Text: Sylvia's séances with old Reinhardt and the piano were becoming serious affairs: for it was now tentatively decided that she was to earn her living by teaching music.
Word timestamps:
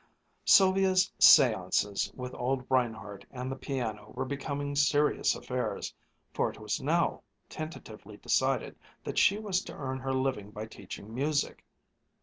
Sylvia's 0.45 1.11
séances 1.19 2.11
with 2.15 2.33
old 2.33 2.65
Reinhardt 2.71 3.23
and 3.29 3.51
the 3.51 3.55
piano 3.55 4.11
were 4.15 4.25
becoming 4.25 4.75
serious 4.75 5.35
affairs: 5.35 5.93
for 6.33 6.49
it 6.49 6.59
was 6.59 6.81
now 6.81 7.21
tentatively 7.47 8.17
decided 8.17 8.79
that 9.03 9.19
she 9.19 9.37
was 9.37 9.61
to 9.65 9.75
earn 9.75 9.99
her 9.99 10.11
living 10.11 10.49
by 10.49 10.65
teaching 10.65 11.13
music. 11.13 11.63